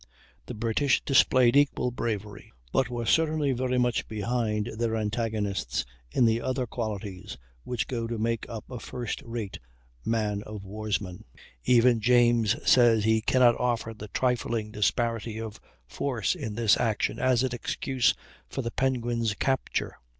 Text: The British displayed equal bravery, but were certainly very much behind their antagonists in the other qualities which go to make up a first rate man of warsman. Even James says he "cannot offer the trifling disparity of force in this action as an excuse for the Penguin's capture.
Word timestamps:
The 0.47 0.55
British 0.55 1.01
displayed 1.05 1.55
equal 1.55 1.91
bravery, 1.91 2.51
but 2.73 2.89
were 2.89 3.05
certainly 3.05 3.51
very 3.51 3.77
much 3.77 4.07
behind 4.07 4.65
their 4.79 4.95
antagonists 4.95 5.85
in 6.09 6.25
the 6.25 6.41
other 6.41 6.65
qualities 6.65 7.37
which 7.65 7.87
go 7.87 8.07
to 8.07 8.17
make 8.17 8.49
up 8.49 8.67
a 8.71 8.79
first 8.79 9.21
rate 9.23 9.59
man 10.03 10.41
of 10.41 10.65
warsman. 10.65 11.25
Even 11.65 11.99
James 12.01 12.55
says 12.67 13.03
he 13.03 13.21
"cannot 13.21 13.59
offer 13.59 13.93
the 13.93 14.07
trifling 14.07 14.71
disparity 14.71 15.39
of 15.39 15.59
force 15.85 16.33
in 16.33 16.55
this 16.55 16.79
action 16.79 17.19
as 17.19 17.43
an 17.43 17.51
excuse 17.53 18.15
for 18.49 18.63
the 18.63 18.71
Penguin's 18.71 19.35
capture. 19.35 19.99